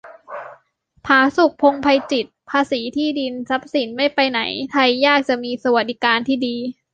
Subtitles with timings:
[1.05, 4.39] ผาสุก พงษ์ไพจิตร: ภาษีที่ดิน-ทรัพย์สินไม่ไปไหน
[4.71, 6.55] ไทยยากจะมีสวัสดิการที่ดี